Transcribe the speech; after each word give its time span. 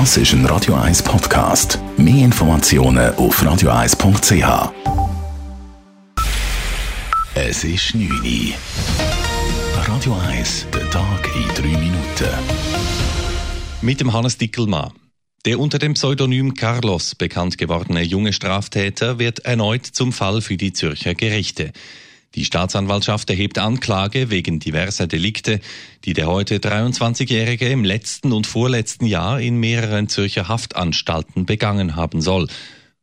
Das 0.00 0.16
ist 0.16 0.32
ein 0.32 0.44
Radio 0.46 0.74
1 0.74 1.04
Podcast. 1.04 1.78
Mehr 1.96 2.24
Informationen 2.24 3.14
auf 3.14 3.40
radio1.ch. 3.40 4.72
Es 7.36 7.62
ist 7.62 7.94
9 7.94 8.10
Uhr. 8.10 8.54
Radio 9.86 10.16
1, 10.28 10.66
der 10.74 10.90
Tag 10.90 11.30
in 11.36 11.46
3 11.54 11.78
Minuten. 11.78 12.28
Mit 13.82 14.00
dem 14.00 14.12
Hannes 14.12 14.36
Dickelmann. 14.36 14.90
Der 15.44 15.60
unter 15.60 15.78
dem 15.78 15.94
Pseudonym 15.94 16.54
Carlos 16.54 17.14
bekannt 17.14 17.56
gewordene 17.56 18.02
junge 18.02 18.32
Straftäter 18.32 19.20
wird 19.20 19.44
erneut 19.44 19.86
zum 19.86 20.12
Fall 20.12 20.40
für 20.40 20.56
die 20.56 20.72
Zürcher 20.72 21.14
Gerichte. 21.14 21.72
Die 22.34 22.44
Staatsanwaltschaft 22.44 23.30
erhebt 23.30 23.58
Anklage 23.58 24.30
wegen 24.30 24.58
diverser 24.58 25.06
Delikte, 25.06 25.60
die 26.04 26.14
der 26.14 26.26
heute 26.26 26.56
23-Jährige 26.56 27.68
im 27.68 27.84
letzten 27.84 28.32
und 28.32 28.46
vorletzten 28.46 29.06
Jahr 29.06 29.40
in 29.40 29.58
mehreren 29.60 30.08
Zürcher 30.08 30.48
Haftanstalten 30.48 31.46
begangen 31.46 31.94
haben 31.94 32.20
soll. 32.20 32.48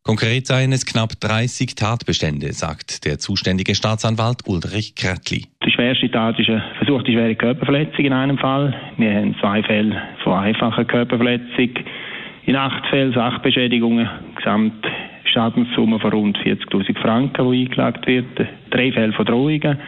Konkret 0.04 0.48
seien 0.48 0.72
es 0.72 0.84
knapp 0.84 1.20
30 1.20 1.76
Tatbestände, 1.76 2.52
sagt 2.52 3.04
der 3.04 3.18
zuständige 3.18 3.74
Staatsanwalt 3.74 4.48
Ulrich 4.48 4.96
Kretli. 4.96 5.46
Die 5.64 5.70
schwerste 5.70 6.10
Tat 6.10 6.38
ist 6.38 6.48
eine 6.48 6.64
versuchte 6.76 7.12
schwere 7.12 7.36
Körperverletzung 7.36 8.04
in 8.04 8.12
einem 8.12 8.36
Fall. 8.36 8.74
Wir 8.98 9.14
haben 9.14 9.36
zwei 9.40 9.62
Fälle 9.62 10.02
von 10.24 10.34
einfacher 10.34 10.84
Körperverletzung. 10.84 11.70
In 12.44 12.56
acht 12.56 12.84
Fällen 12.90 13.12
Sachbeschädigungen. 13.12 14.08
Gesamt 14.34 14.84
Schadenssumme 15.32 15.98
von 15.98 16.12
rund 16.12 16.38
40.000 16.38 17.00
Franken, 17.00 17.50
die 17.50 17.62
eingelagt 17.62 18.06
wird. 18.06 18.38
Drei 18.70 18.92
Fälle 18.92 19.12
von 19.12 19.26
Drohungen, 19.26 19.78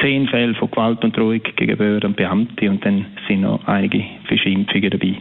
zehn 0.00 0.28
Fälle 0.28 0.54
von 0.54 0.70
Gewalt 0.70 1.04
und 1.04 1.16
Drohung 1.16 1.40
gegen 1.56 1.76
Behörden 1.76 2.10
und 2.10 2.16
Beamte 2.16 2.70
und 2.70 2.84
dann 2.84 3.06
sind 3.28 3.42
noch 3.42 3.64
einige 3.66 4.04
Verschimpfungen 4.26 4.90
dabei. 4.90 5.18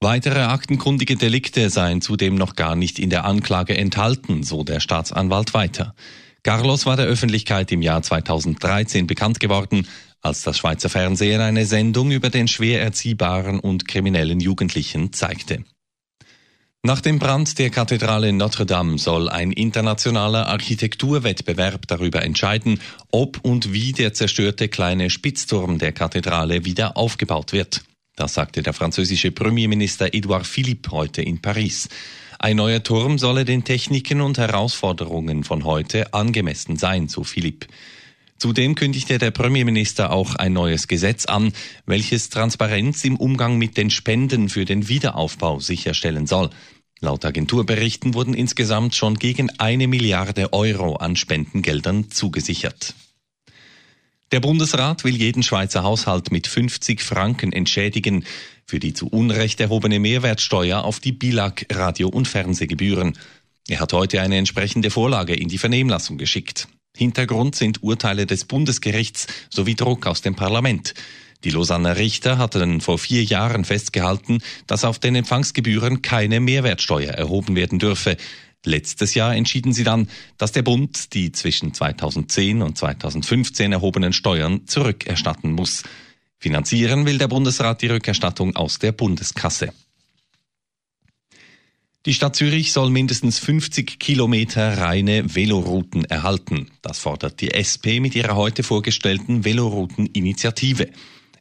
Weitere 0.00 0.40
aktenkundige 0.40 1.16
Delikte 1.16 1.70
seien 1.70 2.02
zudem 2.02 2.34
noch 2.34 2.56
gar 2.56 2.76
nicht 2.76 2.98
in 2.98 3.10
der 3.10 3.24
Anklage 3.24 3.76
enthalten, 3.76 4.42
so 4.42 4.62
der 4.62 4.80
Staatsanwalt 4.80 5.54
weiter. 5.54 5.94
Carlos 6.42 6.84
war 6.84 6.96
der 6.96 7.06
Öffentlichkeit 7.06 7.72
im 7.72 7.80
Jahr 7.80 8.02
2013 8.02 9.06
bekannt 9.06 9.40
geworden, 9.40 9.86
als 10.20 10.42
das 10.42 10.58
Schweizer 10.58 10.90
Fernsehen 10.90 11.40
eine 11.40 11.64
Sendung 11.64 12.10
über 12.10 12.28
den 12.28 12.48
schwer 12.48 12.82
erziehbaren 12.82 13.58
und 13.58 13.88
kriminellen 13.88 14.40
Jugendlichen 14.40 15.12
zeigte. 15.12 15.64
Nach 16.86 17.00
dem 17.00 17.18
Brand 17.18 17.58
der 17.58 17.70
Kathedrale 17.70 18.30
Notre 18.34 18.66
Dame 18.66 18.98
soll 18.98 19.30
ein 19.30 19.52
internationaler 19.52 20.48
Architekturwettbewerb 20.48 21.88
darüber 21.88 22.22
entscheiden, 22.22 22.78
ob 23.10 23.42
und 23.42 23.72
wie 23.72 23.92
der 23.92 24.12
zerstörte 24.12 24.68
kleine 24.68 25.08
Spitzturm 25.08 25.78
der 25.78 25.92
Kathedrale 25.92 26.66
wieder 26.66 26.98
aufgebaut 26.98 27.54
wird. 27.54 27.84
Das 28.16 28.34
sagte 28.34 28.62
der 28.62 28.74
französische 28.74 29.30
Premierminister 29.30 30.12
Edouard 30.12 30.46
Philippe 30.46 30.90
heute 30.90 31.22
in 31.22 31.40
Paris. 31.40 31.88
Ein 32.38 32.58
neuer 32.58 32.82
Turm 32.82 33.16
solle 33.16 33.46
den 33.46 33.64
Techniken 33.64 34.20
und 34.20 34.36
Herausforderungen 34.36 35.42
von 35.42 35.64
heute 35.64 36.12
angemessen 36.12 36.76
sein, 36.76 37.08
so 37.08 37.24
Philippe. 37.24 37.66
Zudem 38.38 38.74
kündigte 38.74 39.18
der 39.18 39.30
Premierminister 39.30 40.10
auch 40.10 40.34
ein 40.34 40.52
neues 40.52 40.88
Gesetz 40.88 41.24
an, 41.26 41.52
welches 41.86 42.28
Transparenz 42.30 43.04
im 43.04 43.16
Umgang 43.16 43.58
mit 43.58 43.76
den 43.76 43.90
Spenden 43.90 44.48
für 44.48 44.64
den 44.64 44.88
Wiederaufbau 44.88 45.60
sicherstellen 45.60 46.26
soll. 46.26 46.50
Laut 47.00 47.24
Agenturberichten 47.24 48.14
wurden 48.14 48.34
insgesamt 48.34 48.94
schon 48.94 49.16
gegen 49.16 49.50
eine 49.58 49.88
Milliarde 49.88 50.52
Euro 50.52 50.96
an 50.96 51.16
Spendengeldern 51.16 52.10
zugesichert. 52.10 52.94
Der 54.32 54.40
Bundesrat 54.40 55.04
will 55.04 55.14
jeden 55.14 55.42
Schweizer 55.42 55.82
Haushalt 55.82 56.32
mit 56.32 56.46
50 56.46 57.02
Franken 57.02 57.52
entschädigen 57.52 58.24
für 58.66 58.80
die 58.80 58.94
zu 58.94 59.06
Unrecht 59.08 59.60
erhobene 59.60 60.00
Mehrwertsteuer 60.00 60.82
auf 60.82 60.98
die 60.98 61.12
BILAG 61.12 61.66
Radio- 61.70 62.08
und 62.08 62.26
Fernsehgebühren. 62.26 63.18
Er 63.68 63.80
hat 63.80 63.92
heute 63.92 64.20
eine 64.20 64.36
entsprechende 64.36 64.90
Vorlage 64.90 65.34
in 65.34 65.48
die 65.48 65.58
Vernehmlassung 65.58 66.18
geschickt. 66.18 66.68
Hintergrund 66.96 67.56
sind 67.56 67.82
Urteile 67.82 68.24
des 68.24 68.44
Bundesgerichts 68.44 69.26
sowie 69.50 69.74
Druck 69.74 70.06
aus 70.06 70.22
dem 70.22 70.36
Parlament. 70.36 70.94
Die 71.42 71.50
Lausanner 71.50 71.96
Richter 71.96 72.38
hatten 72.38 72.80
vor 72.80 72.98
vier 72.98 73.24
Jahren 73.24 73.64
festgehalten, 73.64 74.38
dass 74.66 74.84
auf 74.84 74.98
den 74.98 75.16
Empfangsgebühren 75.16 76.02
keine 76.02 76.40
Mehrwertsteuer 76.40 77.12
erhoben 77.12 77.56
werden 77.56 77.78
dürfe. 77.78 78.16
Letztes 78.64 79.14
Jahr 79.14 79.34
entschieden 79.34 79.72
sie 79.74 79.84
dann, 79.84 80.08
dass 80.38 80.52
der 80.52 80.62
Bund 80.62 81.12
die 81.12 81.32
zwischen 81.32 81.74
2010 81.74 82.62
und 82.62 82.78
2015 82.78 83.72
erhobenen 83.72 84.12
Steuern 84.12 84.66
zurückerstatten 84.66 85.52
muss. 85.52 85.82
Finanzieren 86.38 87.04
will 87.06 87.18
der 87.18 87.28
Bundesrat 87.28 87.82
die 87.82 87.88
Rückerstattung 87.88 88.56
aus 88.56 88.78
der 88.78 88.92
Bundeskasse. 88.92 89.72
Die 92.06 92.12
Stadt 92.12 92.36
Zürich 92.36 92.74
soll 92.74 92.90
mindestens 92.90 93.38
50 93.38 93.98
Kilometer 93.98 94.76
reine 94.76 95.34
Velorouten 95.34 96.04
erhalten. 96.04 96.70
Das 96.82 96.98
fordert 96.98 97.40
die 97.40 97.54
SP 97.56 97.96
mit 97.98 98.14
ihrer 98.14 98.36
heute 98.36 98.62
vorgestellten 98.62 99.46
Velorouten-Initiative. 99.46 100.90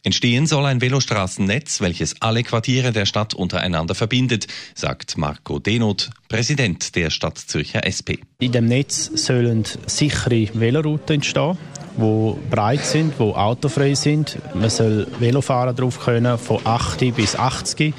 Entstehen 0.04 0.48
soll 0.48 0.66
ein 0.66 0.80
Velostraßennetz, 0.80 1.82
welches 1.82 2.22
alle 2.22 2.44
Quartiere 2.44 2.94
der 2.94 3.06
Stadt 3.06 3.34
untereinander 3.34 3.94
verbindet, 3.94 4.48
sagt 4.74 5.18
Marco 5.18 5.60
Denoth, 5.60 6.12
Präsident 6.30 6.96
der 6.96 7.10
Stadt 7.10 7.38
Zürcher 7.38 7.86
SP. 7.88 8.24
In 8.40 8.54
dem 8.54 8.68
Netz 8.68 9.12
sollen 9.16 9.66
sichere 9.86 10.48
Velorouten 10.54 11.16
entstehen 11.16 11.58
die 11.98 12.34
breit 12.50 12.84
sind, 12.86 13.14
die 13.20 13.24
autofrei 13.24 13.96
sind. 13.96 14.38
Man 14.54 14.70
soll 14.70 15.08
Velofahren 15.20 15.76
drauf 15.76 16.00
können, 16.00 16.38
von 16.38 16.60
80 16.64 17.14
bis 17.14 17.36
80. 17.36 17.94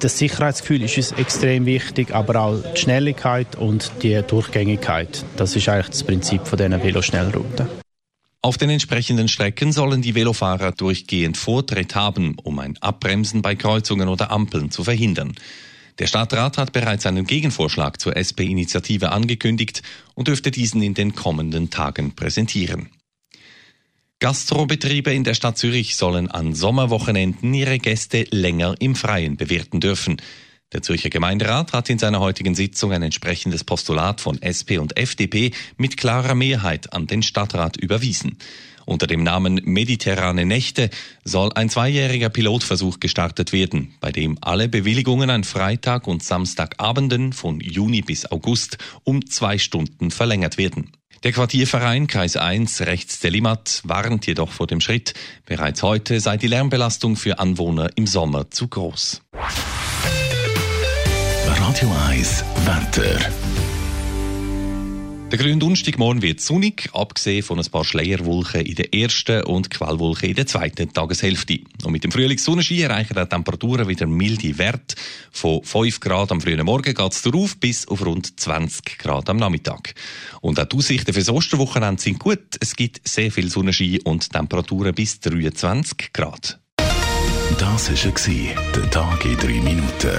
Das 0.00 0.18
Sicherheitsgefühl 0.18 0.82
ist 0.82 0.96
uns 0.98 1.12
extrem 1.12 1.64
wichtig, 1.64 2.14
aber 2.14 2.40
auch 2.40 2.62
die 2.74 2.80
Schnelligkeit 2.80 3.56
und 3.56 3.90
die 4.02 4.20
Durchgängigkeit. 4.26 5.24
Das 5.36 5.56
ist 5.56 5.68
eigentlich 5.68 5.88
das 5.88 6.04
Prinzip 6.04 6.46
von 6.46 6.58
diesen 6.58 6.82
Veloschnellrouten. 6.82 7.66
Auf 8.42 8.58
den 8.58 8.70
entsprechenden 8.70 9.28
Strecken 9.28 9.72
sollen 9.72 10.02
die 10.02 10.14
Velofahrer 10.14 10.72
durchgehend 10.72 11.36
Vortritt 11.36 11.94
haben, 11.94 12.36
um 12.42 12.58
ein 12.58 12.76
Abbremsen 12.80 13.42
bei 13.42 13.54
Kreuzungen 13.56 14.08
oder 14.08 14.30
Ampeln 14.30 14.70
zu 14.70 14.84
verhindern. 14.84 15.34
Der 15.98 16.06
Stadtrat 16.06 16.58
hat 16.58 16.72
bereits 16.72 17.06
einen 17.06 17.26
Gegenvorschlag 17.26 17.98
zur 17.98 18.16
SP-Initiative 18.20 19.10
angekündigt 19.12 19.82
und 20.14 20.28
dürfte 20.28 20.50
diesen 20.50 20.82
in 20.82 20.92
den 20.92 21.14
kommenden 21.14 21.70
Tagen 21.70 22.14
präsentieren. 22.14 22.90
Gastrobetriebe 24.18 25.12
in 25.12 25.24
der 25.24 25.34
Stadt 25.34 25.58
Zürich 25.58 25.94
sollen 25.94 26.30
an 26.30 26.54
Sommerwochenenden 26.54 27.52
ihre 27.52 27.78
Gäste 27.78 28.26
länger 28.30 28.74
im 28.78 28.94
Freien 28.94 29.36
bewirten 29.36 29.78
dürfen. 29.78 30.16
Der 30.72 30.80
Zürcher 30.80 31.10
Gemeinderat 31.10 31.74
hat 31.74 31.90
in 31.90 31.98
seiner 31.98 32.20
heutigen 32.20 32.54
Sitzung 32.54 32.92
ein 32.92 33.02
entsprechendes 33.02 33.62
Postulat 33.62 34.22
von 34.22 34.40
SP 34.40 34.80
und 34.80 34.96
FDP 34.96 35.50
mit 35.76 35.98
klarer 35.98 36.34
Mehrheit 36.34 36.94
an 36.94 37.06
den 37.06 37.22
Stadtrat 37.22 37.76
überwiesen. 37.76 38.38
Unter 38.86 39.06
dem 39.06 39.22
Namen 39.22 39.60
Mediterrane 39.64 40.46
Nächte 40.46 40.88
soll 41.22 41.52
ein 41.52 41.68
zweijähriger 41.68 42.30
Pilotversuch 42.30 43.00
gestartet 43.00 43.52
werden, 43.52 43.96
bei 44.00 44.12
dem 44.12 44.38
alle 44.40 44.70
Bewilligungen 44.70 45.28
an 45.28 45.44
Freitag 45.44 46.06
und 46.06 46.22
Samstagabenden 46.22 47.34
von 47.34 47.60
Juni 47.60 48.00
bis 48.00 48.24
August 48.32 48.78
um 49.04 49.26
zwei 49.26 49.58
Stunden 49.58 50.10
verlängert 50.10 50.56
werden. 50.56 50.95
Der 51.22 51.32
Quartierverein 51.32 52.06
Kreis 52.06 52.36
1 52.36 52.82
rechts 52.82 53.20
der 53.20 53.30
Limmat 53.30 53.80
warnt 53.84 54.26
jedoch 54.26 54.50
vor 54.50 54.66
dem 54.66 54.80
Schritt. 54.80 55.14
Bereits 55.46 55.82
heute 55.82 56.20
sei 56.20 56.36
die 56.36 56.46
Lärmbelastung 56.46 57.16
für 57.16 57.38
Anwohner 57.38 57.90
im 57.96 58.06
Sommer 58.06 58.50
zu 58.50 58.68
groß. 58.68 59.22
Radio 61.46 61.94
1 62.08 62.44
Wetter. 62.64 63.18
Der 65.36 65.44
grüne 65.44 65.58
Donnerstagmorgen 65.58 66.22
wird 66.22 66.40
sonnig, 66.40 66.88
abgesehen 66.94 67.42
von 67.42 67.58
ein 67.58 67.70
paar 67.70 67.84
Schleierwolken 67.84 68.62
in 68.62 68.74
der 68.74 68.94
ersten 68.94 69.42
und 69.42 69.68
Quellwolken 69.68 70.30
in 70.30 70.34
der 70.34 70.46
zweiten 70.46 70.90
Tageshälfte. 70.90 71.60
Und 71.84 71.92
mit 71.92 72.04
dem 72.04 72.10
Frühlingssonnenschein 72.10 72.80
erreichen 72.80 73.14
die 73.14 73.26
Temperaturen 73.26 73.86
wieder 73.86 74.06
milde 74.06 74.56
Werte. 74.56 74.96
Von 75.30 75.62
5 75.62 76.00
Grad 76.00 76.32
am 76.32 76.40
frühen 76.40 76.64
Morgen 76.64 76.94
geht 76.94 77.12
es 77.12 77.20
darauf 77.20 77.58
bis 77.58 77.86
auf 77.86 78.06
rund 78.06 78.40
20 78.40 78.96
Grad 78.96 79.28
am 79.28 79.36
Nachmittag. 79.36 79.92
Und 80.40 80.58
auch 80.58 80.64
die 80.64 80.74
Aussichten 80.74 81.12
für 81.12 81.20
das 81.20 81.28
Osterwochenende 81.28 82.00
sind 82.00 82.18
gut. 82.18 82.56
Es 82.58 82.74
gibt 82.74 83.06
sehr 83.06 83.30
viel 83.30 83.50
Sonnenschein 83.50 83.98
und 84.04 84.32
Temperaturen 84.32 84.94
bis 84.94 85.20
23 85.20 86.14
Grad. 86.14 86.58
Das 87.58 87.90
war 87.90 88.72
der 88.74 88.90
Tag 88.90 89.22
in 89.26 89.36
drei 89.36 89.60
Minuten. 89.60 90.18